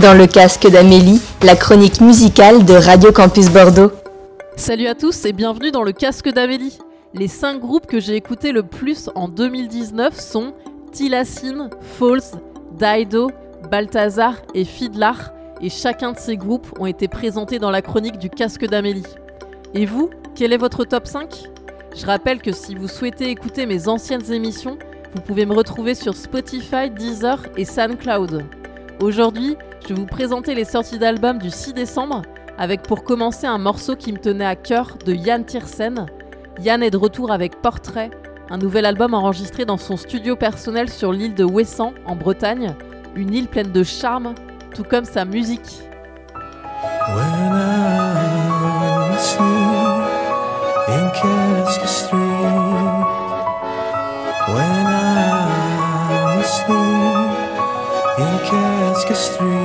Dans 0.00 0.16
le 0.16 0.26
casque 0.26 0.68
d'Amélie, 0.68 1.20
la 1.42 1.54
chronique 1.54 2.00
musicale 2.00 2.64
de 2.64 2.74
Radio 2.74 3.12
Campus 3.12 3.48
Bordeaux. 3.48 3.92
Salut 4.56 4.88
à 4.88 4.94
tous 4.96 5.24
et 5.24 5.32
bienvenue 5.32 5.70
dans 5.70 5.84
le 5.84 5.92
casque 5.92 6.28
d'Amélie. 6.30 6.78
Les 7.12 7.28
5 7.28 7.60
groupes 7.60 7.86
que 7.86 8.00
j'ai 8.00 8.16
écoutés 8.16 8.50
le 8.50 8.64
plus 8.64 9.08
en 9.14 9.28
2019 9.28 10.18
sont 10.18 10.52
Tilacine, 10.90 11.70
Falls, 11.80 12.40
Daido, 12.76 13.30
Balthazar 13.70 14.34
et 14.54 14.64
Fidlar, 14.64 15.32
et 15.60 15.70
chacun 15.70 16.10
de 16.10 16.18
ces 16.18 16.36
groupes 16.36 16.66
ont 16.80 16.86
été 16.86 17.06
présentés 17.06 17.60
dans 17.60 17.70
la 17.70 17.82
chronique 17.82 18.18
du 18.18 18.30
casque 18.30 18.66
d'Amélie. 18.66 19.06
Et 19.74 19.86
vous, 19.86 20.10
quel 20.34 20.52
est 20.52 20.58
votre 20.58 20.84
top 20.84 21.06
5 21.06 21.44
Je 21.94 22.04
rappelle 22.04 22.42
que 22.42 22.52
si 22.52 22.74
vous 22.74 22.88
souhaitez 22.88 23.30
écouter 23.30 23.66
mes 23.66 23.86
anciennes 23.86 24.32
émissions, 24.32 24.76
vous 25.14 25.20
pouvez 25.20 25.46
me 25.46 25.54
retrouver 25.54 25.94
sur 25.94 26.16
Spotify, 26.16 26.90
Deezer 26.90 27.38
et 27.56 27.64
SoundCloud. 27.64 28.44
Aujourd'hui, 29.00 29.56
je 29.82 29.88
vais 29.88 29.94
vous 29.94 30.06
présenter 30.06 30.54
les 30.54 30.64
sorties 30.64 30.98
d'albums 30.98 31.38
du 31.38 31.50
6 31.50 31.74
décembre, 31.74 32.22
avec 32.56 32.82
pour 32.82 33.02
commencer 33.02 33.46
un 33.46 33.58
morceau 33.58 33.96
qui 33.96 34.12
me 34.12 34.18
tenait 34.18 34.46
à 34.46 34.54
cœur 34.54 34.96
de 35.04 35.12
Yann 35.12 35.44
Tiersen. 35.44 36.06
Yann 36.60 36.82
est 36.82 36.90
de 36.90 36.96
retour 36.96 37.32
avec 37.32 37.60
Portrait, 37.60 38.10
un 38.50 38.58
nouvel 38.58 38.86
album 38.86 39.12
enregistré 39.12 39.64
dans 39.64 39.78
son 39.78 39.96
studio 39.96 40.36
personnel 40.36 40.88
sur 40.88 41.12
l'île 41.12 41.34
de 41.34 41.44
Ouessant, 41.44 41.92
en 42.06 42.14
Bretagne, 42.14 42.74
une 43.16 43.34
île 43.34 43.48
pleine 43.48 43.72
de 43.72 43.82
charme, 43.82 44.34
tout 44.74 44.84
comme 44.84 45.04
sa 45.04 45.24
musique. 45.24 45.82
Violette 59.14 59.63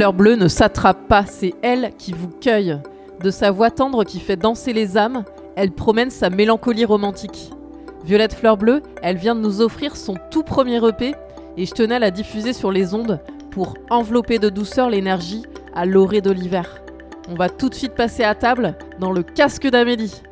Fleur 0.00 0.14
Bleue 0.14 0.36
ne 0.36 0.48
s'attrape 0.48 1.08
pas, 1.08 1.26
c'est 1.26 1.52
elle 1.60 1.90
qui 1.98 2.14
vous 2.14 2.30
cueille. 2.30 2.78
De 3.22 3.30
sa 3.30 3.50
voix 3.50 3.70
tendre 3.70 4.04
qui 4.04 4.18
fait 4.18 4.36
danser 4.36 4.72
les 4.72 4.96
âmes, 4.96 5.24
elle 5.56 5.72
promène 5.72 6.08
sa 6.08 6.30
mélancolie 6.30 6.86
romantique. 6.86 7.50
Violette 8.06 8.32
Fleur 8.32 8.56
Bleue, 8.56 8.80
elle 9.02 9.18
vient 9.18 9.34
de 9.34 9.42
nous 9.42 9.60
offrir 9.60 9.96
son 9.96 10.14
tout 10.30 10.42
premier 10.42 10.82
EP 10.88 11.14
et 11.58 11.66
je 11.66 11.72
tenais 11.72 11.96
à 11.96 11.98
la 11.98 12.10
diffuser 12.10 12.54
sur 12.54 12.72
les 12.72 12.94
ondes 12.94 13.20
pour 13.50 13.74
envelopper 13.90 14.38
de 14.38 14.48
douceur 14.48 14.88
l'énergie 14.88 15.42
à 15.74 15.84
l'orée 15.84 16.22
de 16.22 16.30
l'hiver. 16.30 16.80
On 17.28 17.34
va 17.34 17.50
tout 17.50 17.68
de 17.68 17.74
suite 17.74 17.94
passer 17.94 18.24
à 18.24 18.34
table 18.34 18.78
dans 19.00 19.12
le 19.12 19.22
casque 19.22 19.68
d'Amélie. 19.68 20.22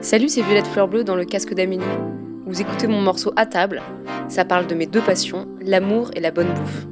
Salut, 0.00 0.30
c'est 0.30 0.40
Violette 0.40 0.68
Fleur 0.68 0.88
Bleue 0.88 1.04
dans 1.04 1.16
le 1.16 1.26
casque 1.26 1.52
d'Amélie. 1.52 1.84
Vous 2.46 2.62
écoutez 2.62 2.86
mon 2.86 3.02
morceau 3.02 3.30
à 3.36 3.44
table. 3.44 3.82
Ça 4.28 4.46
parle 4.46 4.66
de 4.66 4.74
mes 4.74 4.86
deux 4.86 5.02
passions, 5.02 5.46
l'amour 5.60 6.12
et 6.16 6.20
la 6.20 6.30
bonne 6.30 6.54
bouffe. 6.54 6.86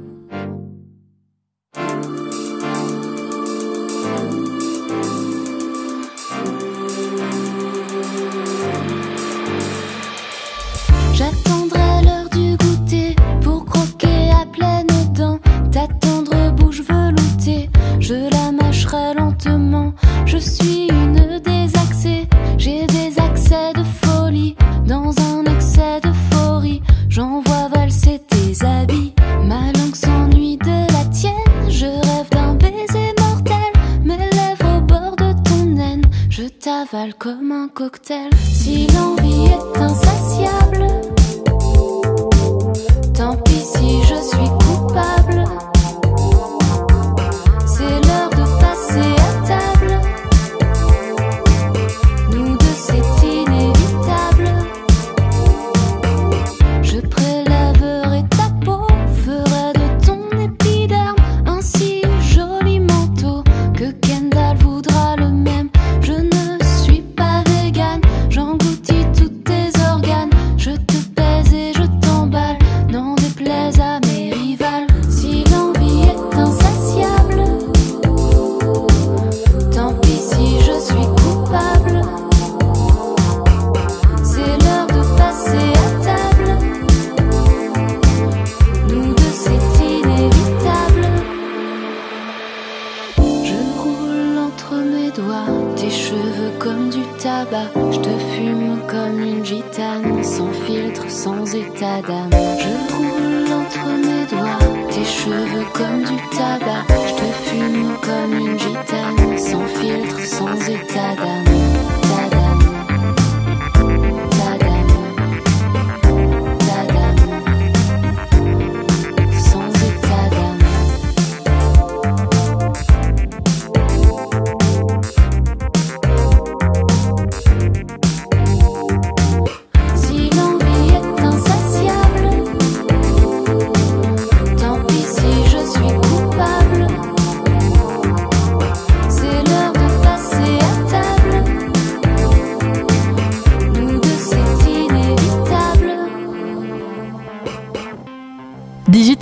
Comme 37.19 37.51
un 37.51 37.67
cocktail. 37.67 38.29
Si 38.51 38.87
l'envie 38.87 39.51
est 39.51 39.79
insatiable, 39.79 40.46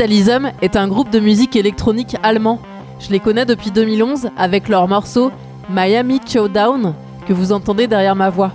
Digitalism 0.05 0.51
est 0.61 0.75
un 0.75 0.87
groupe 0.87 1.09
de 1.09 1.19
musique 1.19 1.55
électronique 1.55 2.15
allemand. 2.21 2.59
Je 2.99 3.09
les 3.09 3.19
connais 3.19 3.45
depuis 3.45 3.71
2011 3.71 4.29
avec 4.37 4.69
leur 4.69 4.87
morceau 4.87 5.31
Miami 5.67 6.21
Showdown 6.27 6.93
que 7.27 7.33
vous 7.33 7.51
entendez 7.51 7.87
derrière 7.87 8.15
ma 8.15 8.29
voix. 8.29 8.51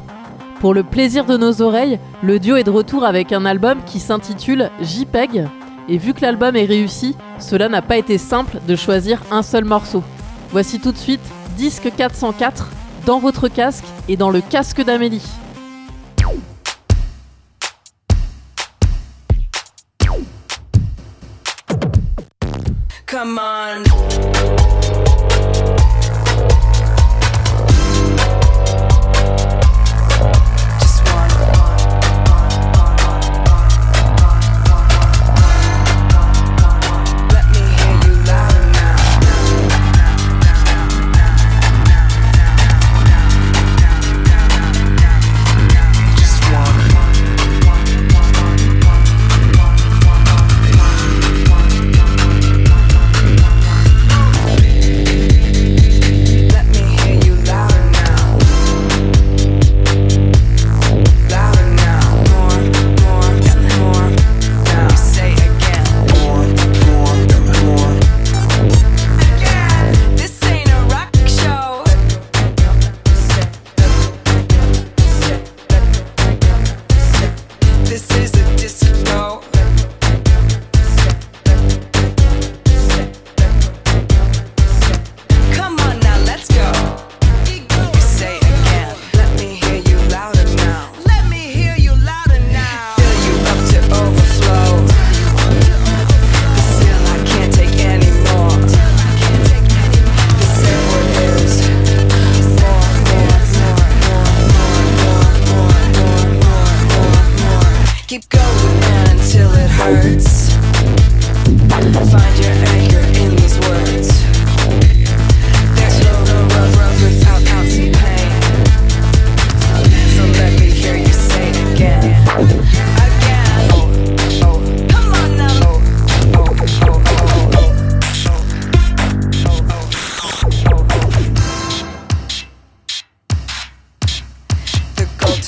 Pour 0.60 0.74
le 0.74 0.84
plaisir 0.84 1.24
de 1.24 1.36
nos 1.36 1.60
oreilles, 1.60 1.98
le 2.22 2.38
duo 2.38 2.54
est 2.54 2.62
de 2.62 2.70
retour 2.70 3.04
avec 3.04 3.32
un 3.32 3.44
album 3.46 3.78
qui 3.84 3.98
s'intitule 3.98 4.70
JPEG. 4.80 5.48
Et 5.88 5.98
vu 5.98 6.14
que 6.14 6.20
l'album 6.20 6.54
est 6.54 6.66
réussi, 6.66 7.16
cela 7.40 7.68
n'a 7.68 7.82
pas 7.82 7.96
été 7.96 8.16
simple 8.16 8.58
de 8.68 8.76
choisir 8.76 9.20
un 9.32 9.42
seul 9.42 9.64
morceau. 9.64 10.04
Voici 10.52 10.78
tout 10.78 10.92
de 10.92 10.98
suite 10.98 11.24
Disque 11.56 11.90
404 11.96 12.70
dans 13.06 13.18
votre 13.18 13.48
casque 13.48 13.86
et 14.08 14.16
dans 14.16 14.30
le 14.30 14.40
casque 14.40 14.84
d'Amélie. 14.84 15.26
Come 23.10 23.40
on. 23.40 24.79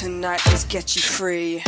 Tonight 0.03 0.45
is 0.53 0.65
get 0.65 0.97
you 0.97 1.03
free. 1.03 1.63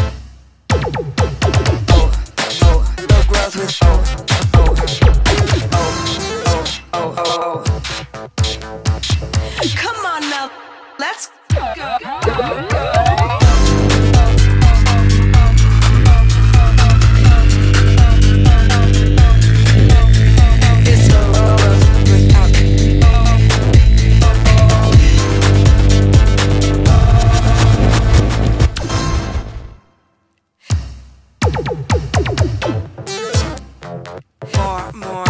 More, 34.56 34.92
more, 34.94 35.23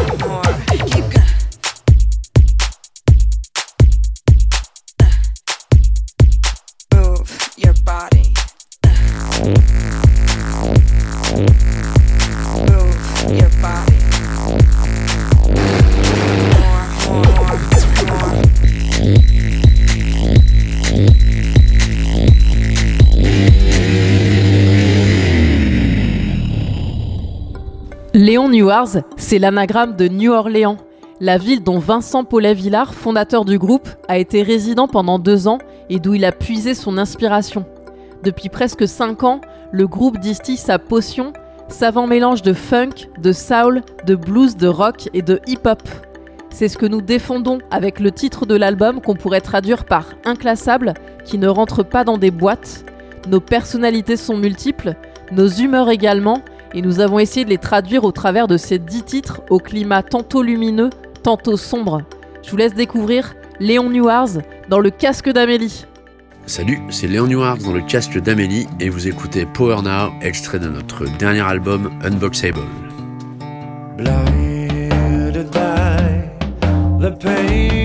c'est 29.35 29.41
l'anagramme 29.41 29.97
de 29.97 30.07
New 30.07 30.31
Orleans, 30.31 30.77
la 31.19 31.39
ville 31.39 31.65
dont 31.65 31.81
Vincent 31.81 32.23
Paulet-Villard, 32.23 32.95
fondateur 32.95 33.45
du 33.45 33.59
groupe, 33.59 33.89
a 34.07 34.17
été 34.17 34.45
résident 34.45 34.87
pendant 34.87 35.19
deux 35.19 35.49
ans 35.49 35.59
et 35.91 35.99
d'où 35.99 36.15
il 36.15 36.25
a 36.25 36.31
puisé 36.31 36.73
son 36.73 36.99
inspiration. 36.99 37.65
Depuis 38.23 38.49
presque 38.49 38.87
cinq 38.87 39.25
ans, 39.25 39.41
le 39.73 39.89
groupe 39.89 40.21
distille 40.21 40.57
sa 40.57 40.79
potion, 40.79 41.33
savant 41.67 42.07
mélange 42.07 42.43
de 42.43 42.53
funk, 42.53 43.09
de 43.19 43.33
soul, 43.33 43.83
de 44.07 44.15
blues, 44.15 44.57
de 44.57 44.69
rock 44.69 45.09
et 45.15 45.23
de 45.23 45.41
hip-hop. 45.49 45.83
C'est 46.51 46.69
ce 46.69 46.79
que 46.79 46.87
nous 46.87 47.03
défendons 47.03 47.59
avec 47.73 47.99
le 47.99 48.13
titre 48.13 48.47
de 48.47 48.55
l'album 48.55 49.01
qu'on 49.01 49.17
pourrait 49.17 49.41
traduire 49.41 49.85
par 49.85 50.11
inclassable, 50.25 50.95
qui 51.25 51.39
ne 51.39 51.49
rentre 51.49 51.83
pas 51.83 52.05
dans 52.05 52.19
des 52.19 52.31
boîtes. 52.31 52.85
Nos 53.29 53.41
personnalités 53.41 54.17
sont 54.17 54.37
multiples, 54.37 54.95
nos 55.33 55.49
humeurs 55.49 55.91
également, 55.91 56.41
et 56.75 56.83
nous 56.83 57.01
avons 57.01 57.19
essayé 57.19 57.45
de 57.45 57.51
les 57.51 57.59
traduire 57.59 58.05
au 58.05 58.13
travers 58.13 58.49
de 58.49 58.57
ces 58.57 58.79
dix 58.79 59.03
titres 59.03 59.43
au 59.51 59.59
climat 59.59 60.03
tantôt 60.03 60.43
lumineux, 60.43 60.91
tantôt 61.23 61.57
sombre. 61.57 62.03
Je 62.43 62.51
vous 62.51 62.57
laisse 62.57 62.75
découvrir 62.75 63.35
Léon 63.61 63.91
Newars 63.91 64.43
dans 64.69 64.81
le 64.81 64.91
casque 64.91 65.31
d'Amélie. 65.31 65.87
Salut, 66.47 66.79
c'est 66.91 67.07
Léon 67.07 67.27
Newhart 67.27 67.57
dans 67.59 67.73
le 67.73 67.81
casque 67.81 68.21
d'Amélie 68.21 68.67
et 68.79 68.91
vous 68.91 69.09
écoutez 69.09 69.47
Power 69.47 69.81
Now, 69.83 70.13
extrait 70.21 70.59
de 70.59 70.69
notre 70.69 71.05
dernier 71.17 71.41
album 71.41 71.91
Unboxable. 72.03 72.61
blinded 73.97 75.51
by 75.51 76.31
the 77.01 77.17
pain. 77.21 77.84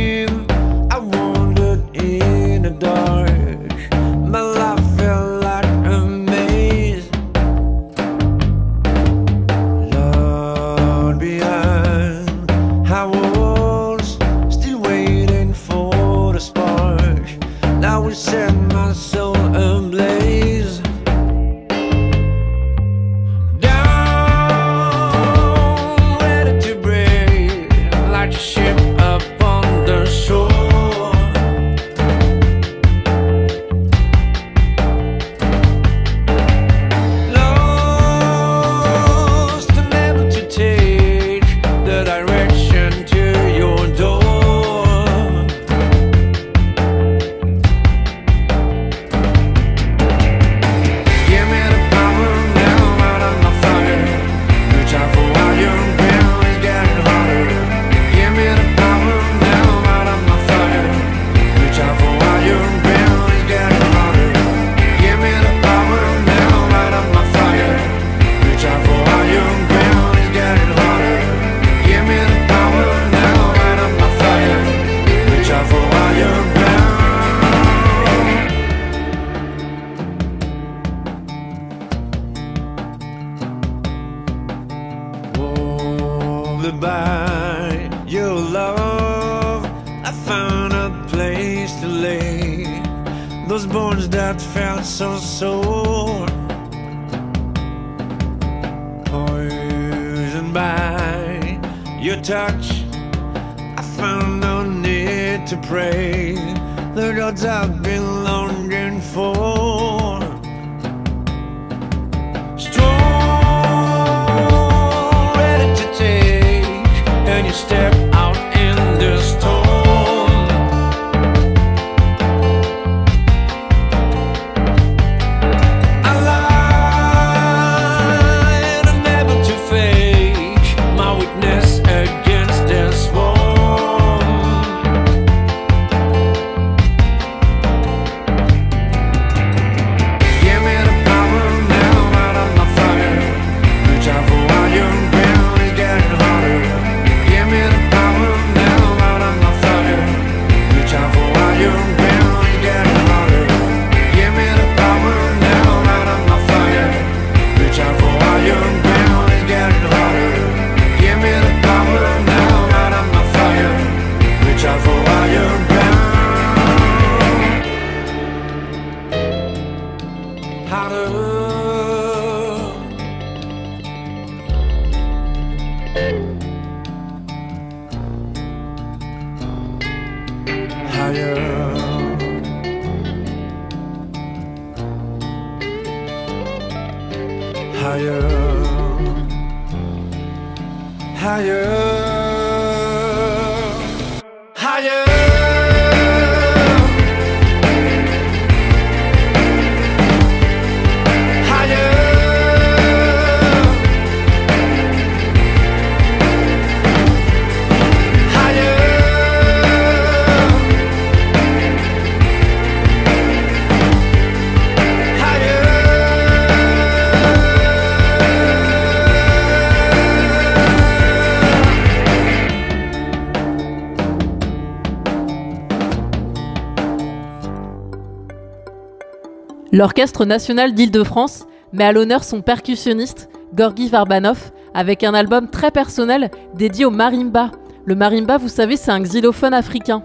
L'Orchestre 229.71 230.25
national 230.25 230.73
d'Île-de-France 230.73 231.45
met 231.73 231.83
à 231.83 231.91
l'honneur 231.91 232.23
son 232.23 232.41
percussionniste, 232.41 233.29
Gorgi 233.53 233.87
Varbanov, 233.87 234.51
avec 234.73 235.03
un 235.03 235.13
album 235.13 235.47
très 235.47 235.69
personnel 235.69 236.31
dédié 236.55 236.85
au 236.85 236.89
marimba. 236.89 237.51
Le 237.85 237.93
marimba, 237.93 238.37
vous 238.37 238.47
savez, 238.49 238.77
c'est 238.77 238.89
un 238.89 239.01
xylophone 239.01 239.53
africain. 239.53 240.01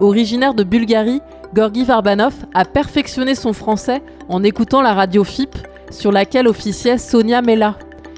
Originaire 0.00 0.54
de 0.54 0.64
Bulgarie, 0.64 1.20
Gorgi 1.52 1.84
Varbanov 1.84 2.32
a 2.54 2.64
perfectionné 2.64 3.34
son 3.34 3.52
français 3.52 4.02
en 4.30 4.42
écoutant 4.42 4.80
la 4.80 4.94
radio 4.94 5.22
FIP 5.22 5.54
sur 5.90 6.10
laquelle 6.10 6.48
officiait 6.48 6.96
Sonia 6.96 7.42
Mella. 7.42 7.76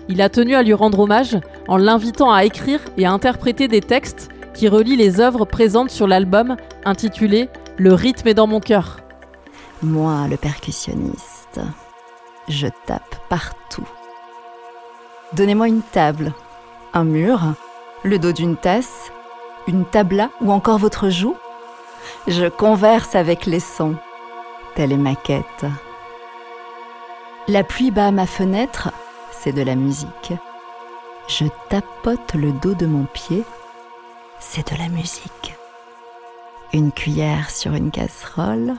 Il 0.09 0.23
a 0.23 0.29
tenu 0.29 0.55
à 0.55 0.63
lui 0.63 0.73
rendre 0.73 1.01
hommage 1.01 1.37
en 1.67 1.79
l'invitant 1.79 2.33
à 2.33 2.45
écrire 2.45 2.81
et 2.97 3.07
à 3.07 3.13
interpréter 3.13 3.67
des 3.67 3.81
textes 3.81 4.29
qui 4.55 4.69
relient 4.69 4.97
les 4.97 5.21
œuvres 5.21 5.47
présentes 5.47 5.91
sur 5.91 6.07
l'album 6.07 6.57
intitulé 6.85 7.49
Le 7.77 7.93
rythme 7.93 8.29
est 8.29 8.35
dans 8.35 8.47
mon 8.47 8.61
cœur. 8.61 9.06
Moi, 9.83 10.27
le 10.29 10.39
percussionniste, 10.39 11.61
je 12.49 12.67
tape 12.87 13.17
partout. 13.29 13.87
Donnez-moi 15.35 15.69
une 15.69 15.83
table, 15.83 16.33
un 16.95 17.05
mur, 17.05 17.41
le 18.03 18.19
dos 18.19 18.33
d'une 18.33 18.57
tasse, 18.57 19.13
une 19.67 19.85
tabla 19.85 20.31
ou 20.41 20.51
encore 20.51 20.79
votre 20.79 21.11
joue. 21.11 21.37
Je 22.27 22.47
converse 22.47 23.15
avec 23.15 23.45
les 23.45 23.61
sons. 23.61 23.97
Telle 24.75 24.93
est 24.93 24.97
ma 24.97 25.15
quête. 25.15 25.67
La 27.47 27.63
pluie 27.63 27.91
bat 27.91 28.07
à 28.07 28.13
ma 28.13 28.27
fenêtre, 28.27 28.91
c'est 29.31 29.53
de 29.53 29.63
la 29.63 29.75
musique. 29.75 30.33
Je 31.29 31.45
tapote 31.69 32.35
le 32.35 32.53
dos 32.53 32.75
de 32.75 32.87
mon 32.87 33.05
pied, 33.05 33.45
c'est 34.41 34.73
de 34.73 34.79
la 34.79 34.89
musique. 34.89 35.55
Une 36.73 36.93
cuillère 36.93 37.51
sur 37.51 37.75
une 37.75 37.91
casserole, 37.91 38.77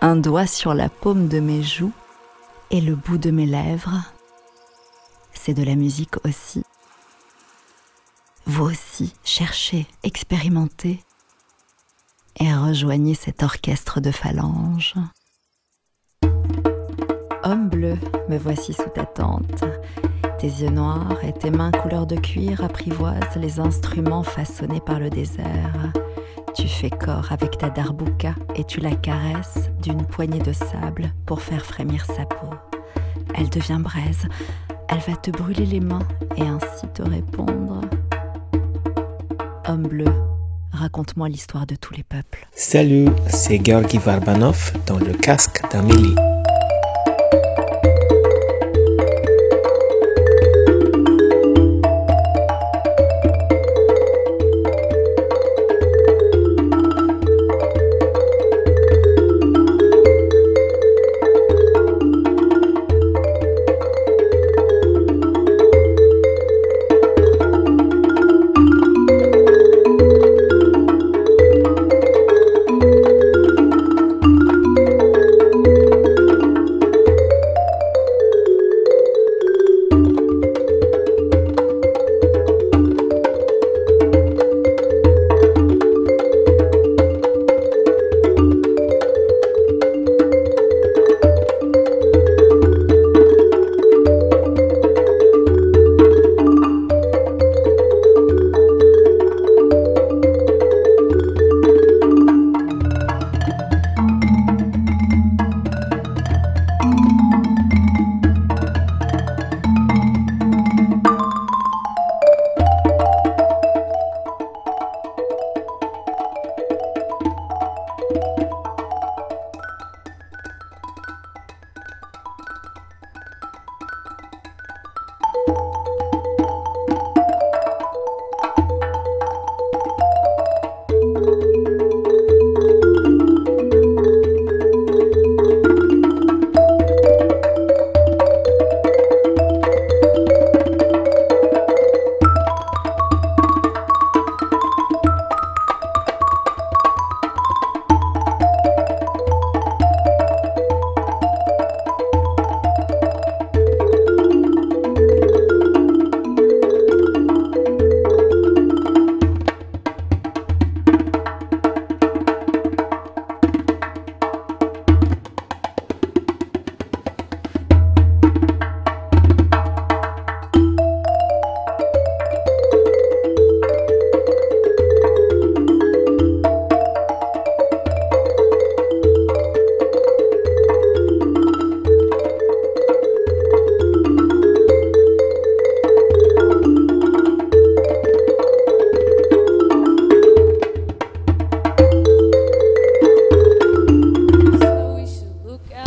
un 0.00 0.16
doigt 0.16 0.46
sur 0.46 0.74
la 0.74 0.88
paume 0.88 1.28
de 1.28 1.40
mes 1.40 1.62
joues 1.62 1.92
et 2.70 2.80
le 2.80 2.94
bout 2.94 3.18
de 3.18 3.30
mes 3.30 3.46
lèvres. 3.46 4.02
C'est 5.34 5.54
de 5.54 5.62
la 5.62 5.74
musique 5.74 6.24
aussi. 6.24 6.64
Vous 8.46 8.64
aussi, 8.64 9.14
cherchez, 9.24 9.86
expérimentez 10.02 11.00
et 12.38 12.52
rejoignez 12.52 13.14
cet 13.14 13.42
orchestre 13.42 14.00
de 14.00 14.10
phalanges. 14.10 14.94
Homme 17.42 17.68
bleu, 17.68 17.96
me 18.28 18.38
voici 18.38 18.72
sous 18.72 18.88
ta 18.94 19.04
tente. 19.04 19.64
Tes 20.38 20.46
yeux 20.46 20.70
noirs 20.70 21.22
et 21.22 21.32
tes 21.32 21.50
mains 21.50 21.70
couleur 21.70 22.06
de 22.06 22.16
cuir 22.16 22.64
apprivoisent 22.64 23.36
les 23.36 23.60
instruments 23.60 24.22
façonnés 24.22 24.80
par 24.80 24.98
le 24.98 25.10
désert. 25.10 25.92
Tu 26.54 26.66
fais 26.66 26.90
corps 26.90 27.30
avec 27.30 27.58
ta 27.58 27.70
darbouka 27.70 28.34
et 28.56 28.64
tu 28.64 28.80
la 28.80 28.94
caresses 28.94 29.70
d'une 29.82 30.04
poignée 30.04 30.40
de 30.40 30.52
sable 30.52 31.12
pour 31.26 31.40
faire 31.40 31.64
frémir 31.64 32.04
sa 32.06 32.24
peau. 32.24 32.50
Elle 33.34 33.48
devient 33.48 33.78
braise, 33.80 34.26
elle 34.88 34.98
va 34.98 35.16
te 35.16 35.30
brûler 35.30 35.66
les 35.66 35.80
mains 35.80 36.06
et 36.36 36.42
ainsi 36.42 36.88
te 36.92 37.02
répondre. 37.02 37.80
Homme 39.68 39.86
bleu, 39.86 40.12
raconte-moi 40.72 41.28
l'histoire 41.28 41.66
de 41.66 41.76
tous 41.76 41.94
les 41.94 42.02
peuples. 42.02 42.46
Salut, 42.52 43.08
c'est 43.28 43.64
Georgi 43.64 43.98
Varbanov 43.98 44.72
dans 44.86 44.98
le 44.98 45.12
casque 45.12 45.62
d'Amélie. 45.70 46.16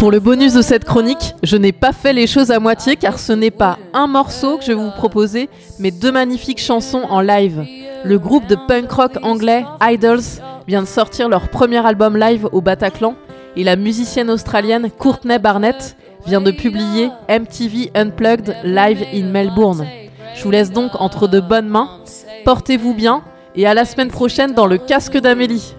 Pour 0.04 0.12
le 0.12 0.20
bonus 0.20 0.52
de 0.52 0.62
cette 0.62 0.84
chronique, 0.84 1.34
je 1.44 1.56
n'ai 1.56 1.72
pas 1.72 1.94
fait 1.94 2.12
les 2.12 2.28
choses 2.28 2.52
à 2.52 2.60
moitié 2.60 2.98
car 2.98 3.18
ce 3.18 3.32
n'est 3.32 3.52
pas 3.52 3.78
un 3.94 4.06
morceau 4.06 4.58
que 4.58 4.64
je 4.66 4.74
vais 4.74 4.74
vous 4.74 4.92
proposer, 4.92 5.50
mais 5.80 5.92
deux 5.92 6.12
magnifiques 6.12 6.60
chansons 6.60 7.04
en 7.10 7.22
live. 7.22 7.66
Le 8.04 8.20
groupe 8.20 8.46
de 8.48 8.58
punk 8.68 8.92
rock 8.92 9.12
anglais 9.22 9.64
Idols 9.82 10.42
vient 10.68 10.82
de 10.82 10.88
sortir 10.88 11.30
leur 11.30 11.48
premier 11.48 11.78
album 11.86 12.18
live 12.18 12.50
au 12.52 12.60
Bataclan 12.60 13.16
et 13.56 13.64
la 13.64 13.78
musicienne 13.78 14.30
australienne 14.30 14.92
Courtney 14.92 15.40
Barnett 15.40 15.96
vient 16.26 16.42
de 16.42 16.52
publier 16.52 17.10
MTV 17.30 17.92
Unplugged 17.96 18.58
Live 18.66 19.06
in 19.14 19.28
Melbourne. 19.28 19.88
Je 20.36 20.44
vous 20.44 20.52
laisse 20.52 20.74
donc 20.74 21.00
entre 21.00 21.30
de 21.30 21.40
bonnes 21.40 21.70
mains. 21.70 22.02
Portez-vous 22.44 22.94
bien 22.94 23.24
et 23.56 23.66
à 23.66 23.74
la 23.74 23.86
semaine 23.86 24.12
prochaine 24.12 24.52
dans 24.52 24.68
le 24.68 24.78
casque 24.80 25.18
d'Amélie. 25.18 25.76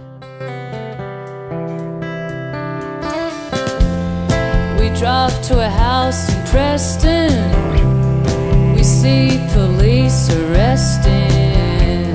We 4.94 5.00
drive 5.00 5.42
to 5.48 5.58
a 5.58 5.68
house 5.68 6.32
in 6.32 6.46
Preston. 6.46 7.32
We 8.76 8.84
see 8.84 9.44
police 9.52 10.30
arresting 10.30 12.12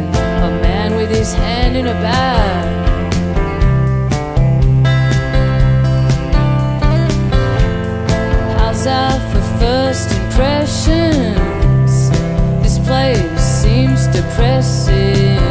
a 0.47 0.49
man 0.63 0.95
with 0.95 1.09
his 1.09 1.33
hand 1.33 1.75
in 1.75 1.87
a 1.87 1.93
bag. 1.93 2.77
How's 8.59 8.85
that 8.85 9.19
for 9.29 9.41
first 9.59 10.13
impressions? 10.13 12.09
This 12.63 12.79
place 12.79 13.41
seems 13.41 14.07
depressing. 14.07 15.48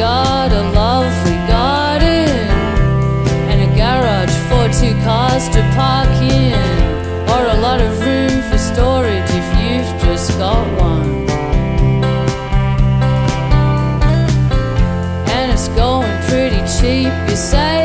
Got 0.00 0.50
a 0.50 0.62
lovely 0.70 1.36
garden 1.46 2.30
and 3.50 3.60
a 3.60 3.76
garage 3.76 4.34
for 4.48 4.64
two 4.80 4.94
cars 5.04 5.46
to 5.50 5.60
park 5.76 6.08
in, 6.22 6.54
or 7.28 7.42
a 7.56 7.60
lot 7.60 7.82
of 7.82 8.00
room 8.00 8.40
for 8.50 8.56
storage 8.56 9.28
if 9.28 9.46
you've 9.60 10.02
just 10.02 10.38
got 10.38 10.66
one. 10.80 11.28
And 15.34 15.52
it's 15.52 15.68
going 15.68 16.16
pretty 16.30 16.62
cheap, 16.78 17.12
you 17.28 17.36
say? 17.36 17.79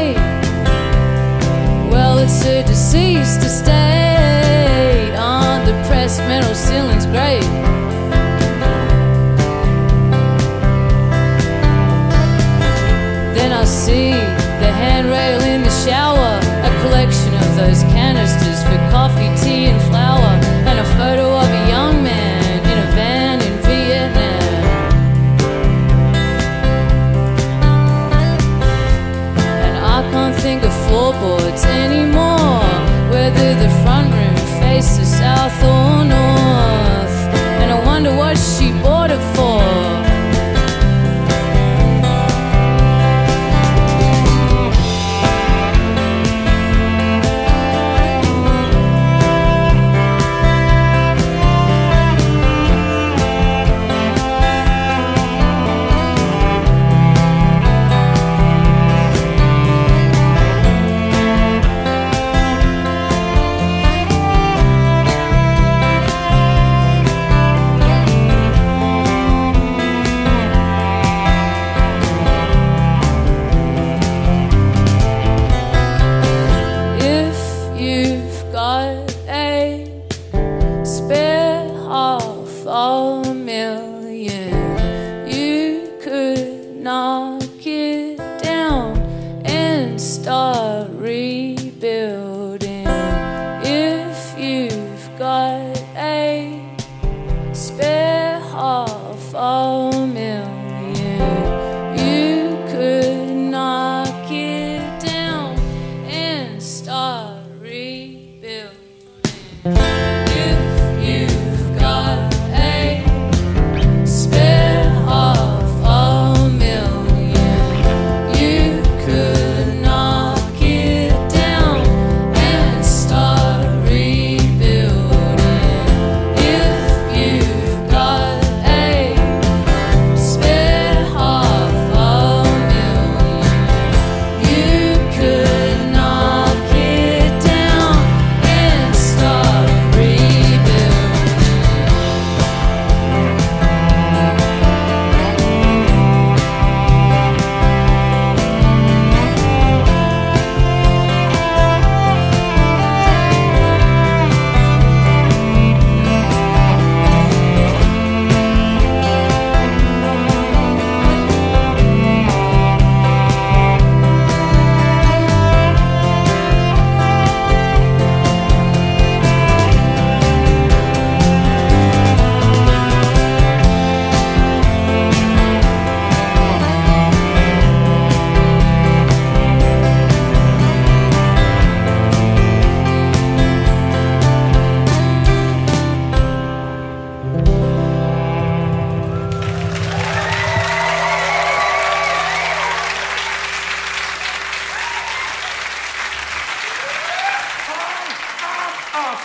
Half 98.56 99.34
a 99.36 99.85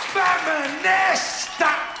Feminista! 0.09 2.00